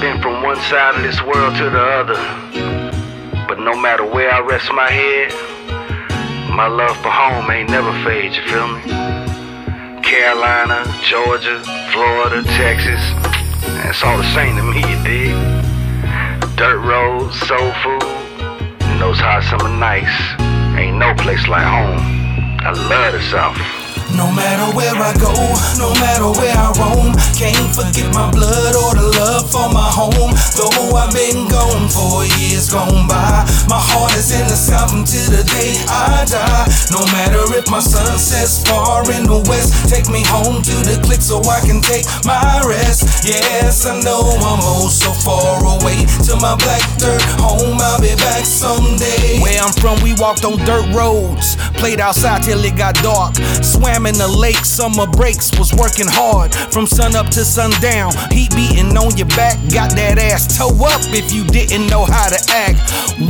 Been 0.00 0.20
from 0.20 0.42
one 0.42 0.56
side 0.56 0.96
of 0.96 1.02
this 1.02 1.22
world 1.22 1.54
to 1.58 1.70
the 1.70 1.78
other. 1.78 3.46
But 3.46 3.60
no 3.60 3.80
matter 3.80 4.04
where 4.04 4.34
I 4.34 4.40
rest 4.40 4.72
my 4.72 4.90
head, 4.90 5.32
my 6.50 6.66
love 6.66 6.96
for 6.96 7.10
home 7.10 7.48
ain't 7.52 7.70
never 7.70 7.92
fade, 8.02 8.34
you 8.34 8.42
feel 8.50 8.66
me? 8.66 8.82
Carolina, 10.02 10.82
Georgia, 11.04 11.62
Florida, 11.92 12.42
Texas, 12.58 13.00
it's 13.86 14.02
all 14.02 14.18
the 14.18 14.34
same 14.34 14.56
to 14.56 14.64
me, 14.64 14.80
you 14.80 15.04
dig? 15.04 15.36
Dirt 16.56 16.80
roads, 16.80 17.38
soul 17.46 17.72
food, 17.84 18.02
and 18.82 19.00
those 19.00 19.20
hot 19.20 19.44
summer 19.44 19.70
nights, 19.78 20.10
ain't 20.76 20.98
no 20.98 21.14
place 21.14 21.46
like 21.46 21.62
home. 21.62 22.00
I 22.66 22.72
love 22.72 23.12
the 23.12 23.22
South. 23.22 23.83
No 24.14 24.30
matter 24.30 24.70
where 24.76 24.94
I 24.94 25.12
go, 25.18 25.34
no 25.74 25.90
matter 25.98 26.30
where 26.38 26.54
I 26.54 26.70
roam, 26.78 27.14
can't 27.34 27.74
forget 27.74 28.14
my 28.14 28.30
blood 28.30 28.74
or 28.78 28.94
the 28.94 29.10
love 29.18 29.50
for 29.50 29.66
my 29.74 29.90
home. 29.90 30.30
Though 30.54 30.94
I've 30.94 31.10
been 31.10 31.50
gone 31.50 31.90
for 31.90 32.22
years 32.38 32.70
gone 32.70 33.10
by, 33.10 33.42
my 33.66 33.78
heart 33.78 34.14
is 34.14 34.30
in 34.30 34.46
the 34.46 34.54
south 34.54 34.94
until 34.94 35.34
the 35.34 35.42
day 35.42 35.74
I 35.90 36.22
die. 36.30 36.66
No 36.94 37.02
matter 37.10 37.42
if 37.58 37.66
my 37.66 37.80
sun 37.80 38.18
sets 38.18 38.62
far 38.62 39.02
in 39.10 39.26
the 39.26 39.42
west, 39.50 39.90
take 39.90 40.06
me 40.08 40.22
home 40.30 40.62
to 40.62 40.76
the 40.86 41.02
click 41.02 41.20
so 41.20 41.42
I 41.50 41.58
can 41.66 41.82
take 41.82 42.06
my 42.22 42.62
rest. 42.62 43.03
Yes, 43.24 43.86
I 43.86 43.96
know 44.04 44.20
I'm 44.20 44.60
oh 44.60 44.92
so 44.92 45.08
far 45.24 45.56
away 45.64 46.04
to 46.28 46.36
my 46.44 46.60
black 46.60 46.84
dirt 47.00 47.24
home. 47.40 47.80
I'll 47.80 47.98
be 47.98 48.12
back 48.20 48.44
someday. 48.44 49.40
Where 49.40 49.64
I'm 49.64 49.72
from, 49.72 49.96
we 50.04 50.12
walked 50.20 50.44
on 50.44 50.60
dirt 50.68 50.84
roads, 50.92 51.56
played 51.80 52.00
outside 52.00 52.42
till 52.42 52.62
it 52.62 52.76
got 52.76 52.96
dark, 52.96 53.34
swam 53.64 54.04
in 54.04 54.12
the 54.20 54.28
lake, 54.28 54.60
summer 54.60 55.06
breaks, 55.06 55.56
was 55.58 55.72
working 55.72 56.04
hard 56.04 56.54
from 56.68 56.86
sun 56.86 57.16
up 57.16 57.32
to 57.32 57.46
sundown. 57.46 58.12
Heat 58.28 58.52
beating 58.52 58.92
on 58.92 59.16
your 59.16 59.28
back, 59.32 59.56
got 59.72 59.96
that 59.96 60.20
ass 60.20 60.58
toe 60.58 60.76
up 60.84 61.00
if 61.16 61.32
you 61.32 61.44
didn't 61.48 61.86
know 61.88 62.04
how 62.04 62.28
to 62.28 62.40
act. 62.52 62.76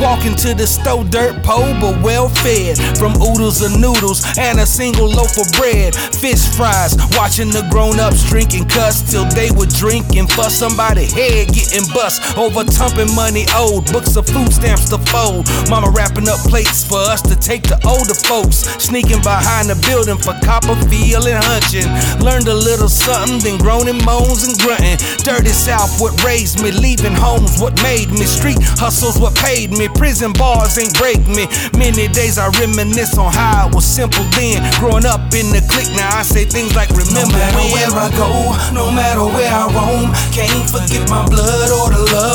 Walking 0.02 0.34
to 0.42 0.54
the 0.54 0.66
store, 0.66 1.04
dirt 1.04 1.38
pole, 1.44 1.70
but 1.78 2.02
well 2.02 2.28
fed 2.42 2.78
from 2.98 3.14
oodles 3.22 3.62
of 3.62 3.78
noodles 3.78 4.26
and 4.38 4.58
a 4.58 4.66
single 4.66 5.06
loaf 5.06 5.38
of 5.38 5.46
bread. 5.54 5.94
Fish 6.18 6.42
fries, 6.58 6.98
watching 7.14 7.54
the 7.54 7.62
grown 7.70 8.00
ups 8.00 8.26
drinking 8.28 8.66
cuss 8.66 8.98
till 9.06 9.24
they 9.38 9.54
drink 9.54 9.83
and 9.92 10.32
fuss 10.32 10.56
somebody 10.56 11.04
head 11.12 11.52
getting 11.52 11.84
bust 11.92 12.38
over 12.38 12.64
tumping 12.64 13.12
money 13.14 13.44
old. 13.54 13.84
Books 13.92 14.16
of 14.16 14.24
food 14.24 14.48
stamps 14.48 14.88
to 14.88 14.96
fold. 15.12 15.44
Mama 15.68 15.92
wrapping 15.92 16.26
up 16.26 16.40
plates 16.48 16.82
for 16.82 16.96
us 16.96 17.20
to 17.20 17.36
take 17.36 17.62
to 17.68 17.76
older 17.84 18.16
folks. 18.16 18.64
Sneaking 18.80 19.20
behind 19.20 19.68
the 19.68 19.76
building 19.84 20.16
for 20.16 20.32
copper 20.40 20.72
feeling 20.88 21.36
hunching. 21.36 21.84
Learned 22.24 22.48
a 22.48 22.54
little 22.56 22.88
something, 22.88 23.38
then 23.44 23.58
groaning 23.60 24.00
moans 24.08 24.48
and 24.48 24.56
grunting. 24.56 24.96
Dirty 25.20 25.52
South, 25.52 26.00
what 26.00 26.16
raised 26.24 26.64
me, 26.64 26.72
leaving 26.72 27.12
homes, 27.12 27.60
what 27.60 27.76
made 27.82 28.08
me. 28.08 28.24
Street 28.24 28.58
hustles, 28.80 29.20
what 29.20 29.36
paid 29.36 29.70
me. 29.76 29.88
Prison 29.92 30.32
bars 30.32 30.78
ain't 30.80 30.96
break 30.96 31.20
me. 31.28 31.44
Many 31.76 32.08
days 32.08 32.38
I 32.40 32.48
reminisce 32.56 33.18
on 33.20 33.32
how 33.32 33.68
I 33.68 33.74
was 33.74 33.84
simple 33.84 34.24
then. 34.32 34.64
Growing 34.80 35.04
up 35.04 35.20
in 35.36 35.52
the 35.52 35.60
clique, 35.68 35.92
now 35.92 36.08
I 36.08 36.22
say 36.22 36.48
things 36.48 36.72
like 36.72 36.88
remember 36.88 37.36
No 37.36 37.36
matter 37.36 37.60
when. 37.68 37.92
where 37.92 37.92
I 38.00 38.08
go, 38.16 38.32
no 38.72 38.88
matter 38.88 39.28
where 39.28 39.52
I 39.52 39.73
roam, 39.74 40.14
can't 40.30 40.70
forget 40.70 41.10
my 41.10 41.26
blood 41.26 41.70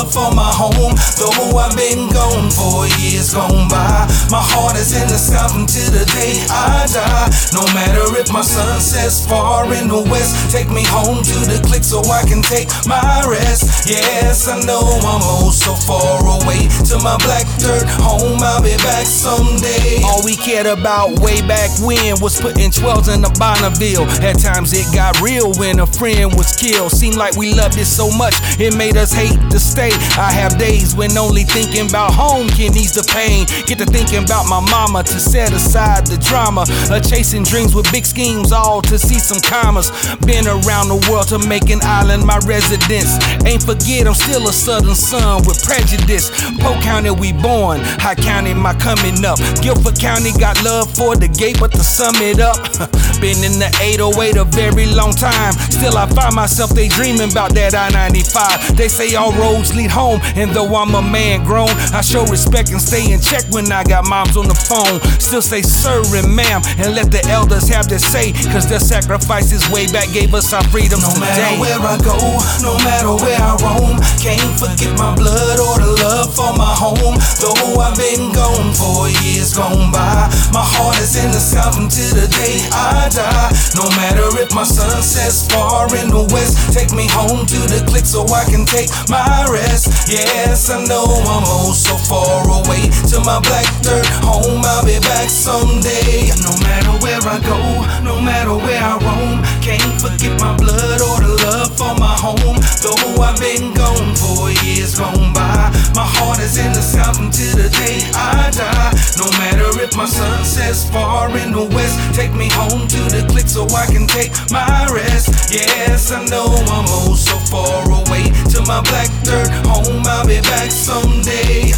love 0.00 0.12
for 0.12 0.34
my 0.34 0.48
home. 0.48 0.94
Though 1.20 1.58
I've 1.58 1.76
been 1.76 2.08
gone 2.08 2.50
for 2.50 2.88
years 3.00 3.34
gone 3.34 3.68
by, 3.68 4.08
my 4.30 4.40
heart 4.40 4.76
is 4.76 4.96
in 4.96 5.06
the 5.08 5.20
south 5.20 5.54
until 5.56 5.90
the 5.92 6.04
day 6.16 6.40
I 6.48 6.88
die. 6.88 7.28
No 7.52 7.64
matter 7.76 8.04
if 8.16 8.32
my 8.32 8.40
sun 8.40 8.80
sets 8.80 9.26
far 9.26 9.68
in 9.74 9.88
the 9.88 10.00
west, 10.08 10.52
take 10.52 10.68
me 10.68 10.84
home 10.86 11.22
to 11.22 11.38
the 11.44 11.60
click 11.66 11.84
so 11.84 12.00
I 12.08 12.24
can 12.24 12.40
take 12.42 12.68
my 12.86 13.24
rest. 13.28 13.88
Yes, 13.88 14.48
I 14.48 14.60
know 14.64 14.80
I'm 14.80 15.20
oh 15.22 15.50
so 15.52 15.74
far 15.74 16.24
away 16.24 16.68
to 16.88 16.96
my 17.04 17.16
black 17.20 17.46
dirt 17.60 17.84
home. 18.00 18.40
I'll 18.40 18.62
be 18.62 18.76
back 18.80 19.04
someday. 19.04 20.00
All 20.04 20.24
we 20.24 20.36
cared 20.36 20.66
about 20.66 21.18
way 21.20 21.40
back 21.44 21.70
when 21.80 22.16
was 22.20 22.40
putting 22.40 22.70
12s 22.70 23.12
in 23.12 23.20
the 23.20 23.32
Bonneville. 23.36 24.08
At 24.24 24.40
times 24.40 24.72
it 24.72 24.86
got 24.94 25.20
real 25.20 25.52
when 25.60 25.80
a 25.80 25.86
friend 25.86 26.32
was 26.32 26.56
killed. 26.56 26.92
Seemed 26.92 27.16
like 27.16 27.36
we 27.36 27.52
loved 27.54 27.76
it 27.76 27.86
so 27.86 28.10
much, 28.16 28.34
it 28.58 28.76
made 28.76 28.96
us 28.96 29.12
hate 29.12 29.38
to 29.50 29.58
stay. 29.58 29.89
I 30.18 30.32
have 30.32 30.58
days 30.58 30.94
when 30.94 31.16
only 31.16 31.44
thinking 31.44 31.88
about 31.88 32.12
home 32.12 32.48
can 32.48 32.76
ease 32.76 32.94
the 32.94 33.04
pain. 33.06 33.46
Get 33.66 33.78
to 33.78 33.86
thinking 33.86 34.24
about 34.24 34.46
my 34.48 34.60
mama 34.70 35.02
to 35.04 35.18
set 35.20 35.52
aside 35.52 36.06
the 36.06 36.18
drama. 36.18 36.64
Uh, 36.90 37.00
chasing 37.00 37.42
dreams 37.42 37.74
with 37.74 37.90
big 37.92 38.04
schemes, 38.04 38.52
all 38.52 38.82
to 38.82 38.98
see 38.98 39.18
some 39.18 39.40
commas. 39.40 39.90
Been 40.26 40.46
around 40.46 40.88
the 40.88 41.00
world 41.10 41.28
to 41.28 41.38
make 41.48 41.70
an 41.70 41.80
island 41.82 42.24
my 42.24 42.38
residence. 42.46 43.16
Ain't 43.46 43.62
forget, 43.62 44.06
I'm 44.06 44.14
still 44.14 44.46
a 44.48 44.52
southern 44.52 44.94
son 44.94 45.42
with 45.46 45.62
prejudice. 45.64 46.30
Polk 46.60 46.80
County, 46.82 47.10
we 47.10 47.32
born. 47.32 47.80
High 48.00 48.14
County, 48.14 48.54
my 48.54 48.74
coming 48.74 49.24
up. 49.24 49.38
Guilford 49.62 49.98
County 49.98 50.32
got 50.38 50.60
love 50.62 50.92
for 50.94 51.16
the 51.16 51.28
gate, 51.28 51.56
but 51.58 51.72
to 51.72 51.82
sum 51.82 52.14
it 52.20 52.40
up, 52.40 52.56
been 53.24 53.40
in 53.40 53.56
the 53.56 53.70
808 53.80 54.36
a 54.36 54.44
very 54.44 54.86
long 54.86 55.12
time. 55.12 55.52
Still, 55.72 55.96
I 55.96 56.06
find 56.06 56.34
myself 56.34 56.74
daydreaming 56.74 57.32
about 57.32 57.54
that 57.54 57.74
I 57.74 57.88
95. 57.88 58.76
They 58.76 58.88
say 58.88 59.14
all 59.14 59.32
roads 59.32 59.74
lead 59.74 59.79
home, 59.88 60.20
and 60.36 60.50
though 60.50 60.74
I'm 60.74 60.94
a 60.94 61.02
man 61.02 61.44
grown, 61.44 61.70
I 61.94 62.00
show 62.00 62.24
respect 62.26 62.70
and 62.70 62.80
stay 62.80 63.12
in 63.12 63.20
check 63.20 63.44
when 63.50 63.70
I 63.72 63.84
got 63.84 64.08
moms 64.08 64.36
on 64.36 64.48
the 64.48 64.54
phone. 64.54 65.00
Still 65.20 65.42
say 65.42 65.62
sir 65.62 66.02
and 66.16 66.34
ma'am, 66.34 66.62
and 66.78 66.94
let 66.94 67.10
the 67.10 67.22
elders 67.30 67.68
have 67.68 67.88
their 67.88 67.98
say, 68.02 68.32
cause 68.52 68.68
their 68.68 68.80
sacrifices 68.80 69.68
way 69.70 69.86
back 69.92 70.08
gave 70.12 70.34
us 70.34 70.52
our 70.52 70.64
freedoms 70.68 71.02
No 71.02 71.20
matter 71.20 71.40
today. 71.40 71.60
where 71.60 71.80
I 71.80 71.96
go, 72.02 72.16
no 72.62 72.74
matter 72.84 73.12
where 73.16 73.40
I 73.40 73.54
roam, 73.62 73.96
can't 74.18 74.52
forget 74.58 74.92
my 74.98 75.14
blood 75.14 75.58
or 75.60 75.78
the 75.78 75.90
love 76.02 76.34
for 76.34 76.52
my 76.56 76.72
home. 76.74 77.16
Though 77.40 77.80
I've 77.80 77.96
been 77.96 78.32
gone 78.32 78.72
for 78.74 79.08
years 79.24 79.54
gone 79.54 79.92
by, 79.92 80.28
my 80.52 80.64
heart 80.64 80.98
is 81.00 81.16
in 81.16 81.30
the 81.30 81.40
south 81.40 81.78
until 81.78 82.10
the 82.14 82.26
day 82.28 82.60
I 82.72 83.08
die. 83.12 83.50
No 83.76 83.88
matter 83.96 84.26
if 84.42 84.52
my 84.54 84.64
sun 84.64 85.02
sets 85.02 85.46
far 85.48 85.86
in 85.96 86.08
the 86.10 86.26
west, 86.34 86.72
take 86.72 86.92
me 86.92 87.06
home 87.10 87.46
to 87.46 87.58
the 87.70 87.84
click 87.88 88.04
so 88.04 88.26
I 88.28 88.44
can 88.44 88.66
take 88.66 88.90
my 89.08 89.46
rest. 89.48 89.69
Yes, 89.70 90.68
I 90.68 90.82
know 90.84 91.06
I'm 91.06 91.46
oh 91.46 91.70
so 91.72 91.94
far 91.94 92.42
away 92.42 92.90
to 93.06 93.22
my 93.22 93.38
black 93.38 93.70
dirt 93.86 94.06
home. 94.26 94.66
I'll 94.66 94.84
be 94.84 94.98
back 94.98 95.30
someday. 95.30 96.34
No 96.42 96.50
matter 96.58 96.90
where 96.98 97.22
I 97.22 97.38
go, 97.38 97.58
no 98.02 98.20
matter 98.20 98.58
where 98.58 98.82
I 98.82 98.98
roam, 98.98 99.38
can't 99.62 99.94
forget 100.02 100.34
my 100.40 100.56
blood 100.58 100.98
or 100.98 101.22
the 101.22 101.38
love 101.46 101.70
for 101.78 101.94
my 101.94 102.10
home. 102.18 102.58
Though 102.82 103.22
I've 103.22 103.38
been 103.38 103.70
gone 103.70 104.16
for 104.18 104.50
years 104.66 104.98
gone 104.98 105.30
by, 105.32 105.70
my 105.94 106.02
heart 106.02 106.40
is 106.40 106.58
in 106.58 106.72
the 106.74 106.82
south 106.82 107.22
until 107.22 107.54
the 107.54 107.70
day 107.70 108.02
I 108.10 108.50
die. 108.50 108.90
No 109.22 109.30
matter 109.38 109.70
if 109.78 109.94
my 109.94 110.06
sun 110.06 110.44
sets 110.44 110.90
far 110.90 111.30
in 111.38 111.52
the 111.52 111.62
west, 111.70 111.94
take 112.18 112.34
me 112.34 112.50
home 112.58 112.88
to 112.90 113.00
the 113.14 113.22
click 113.30 113.46
so 113.46 113.70
I 113.70 113.86
can 113.86 114.10
take 114.10 114.34
my 114.50 114.90
rest. 114.90 115.54
Yes, 115.54 116.10
I 116.10 116.26
know 116.26 116.50
I'm 116.50 116.90
oh 116.90 117.14
so 117.14 117.38
far 117.46 117.86
away 117.86 118.34
to 118.52 118.62
my 118.62 118.80
black 118.82 119.08
dirt 119.22 119.50
home. 119.66 120.02
I'll 120.06 120.26
be 120.26 120.40
back 120.42 120.70
someday. 120.70 121.72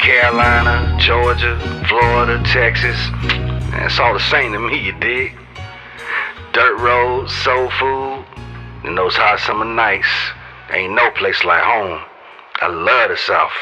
Carolina, 0.00 0.96
Georgia, 0.98 1.58
Florida, 1.88 2.42
Texas, 2.44 2.98
it's 3.84 3.98
all 3.98 4.14
the 4.14 4.20
same 4.30 4.52
to 4.52 4.58
me, 4.58 4.86
you 4.86 4.92
dig? 4.98 5.36
Dirt 6.52 6.78
roads, 6.80 7.32
soul 7.44 7.70
food, 7.78 8.24
and 8.84 8.96
those 8.96 9.14
hot 9.14 9.38
summer 9.40 9.64
nights, 9.64 10.08
ain't 10.72 10.94
no 10.94 11.10
place 11.12 11.44
like 11.44 11.62
home. 11.62 12.00
I 12.60 12.68
love 12.68 13.10
the 13.10 13.16
South. 13.16 13.52